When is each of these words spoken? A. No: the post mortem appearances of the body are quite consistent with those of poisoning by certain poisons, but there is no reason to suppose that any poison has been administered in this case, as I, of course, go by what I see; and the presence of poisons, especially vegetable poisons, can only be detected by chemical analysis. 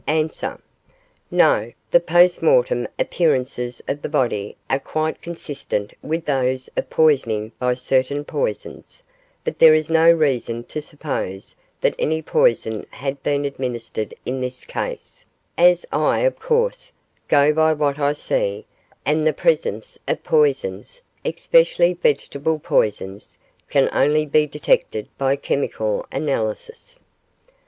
A. 0.07 0.27
No: 1.29 1.73
the 1.91 1.99
post 1.99 2.41
mortem 2.41 2.87
appearances 2.97 3.83
of 3.87 4.01
the 4.01 4.09
body 4.09 4.57
are 4.67 4.79
quite 4.79 5.21
consistent 5.21 5.93
with 6.01 6.25
those 6.25 6.69
of 6.75 6.89
poisoning 6.89 7.51
by 7.59 7.75
certain 7.75 8.25
poisons, 8.25 9.03
but 9.43 9.59
there 9.59 9.75
is 9.75 9.91
no 9.91 10.11
reason 10.11 10.63
to 10.63 10.81
suppose 10.81 11.53
that 11.81 11.93
any 11.99 12.19
poison 12.23 12.83
has 12.89 13.15
been 13.17 13.45
administered 13.45 14.15
in 14.25 14.41
this 14.41 14.65
case, 14.65 15.23
as 15.55 15.85
I, 15.91 16.21
of 16.21 16.39
course, 16.39 16.91
go 17.27 17.53
by 17.53 17.71
what 17.73 17.99
I 17.99 18.13
see; 18.13 18.65
and 19.05 19.27
the 19.27 19.33
presence 19.33 19.99
of 20.07 20.23
poisons, 20.23 21.03
especially 21.23 21.93
vegetable 21.93 22.57
poisons, 22.57 23.37
can 23.69 23.87
only 23.93 24.25
be 24.25 24.47
detected 24.47 25.09
by 25.19 25.35
chemical 25.35 26.07
analysis. 26.11 27.01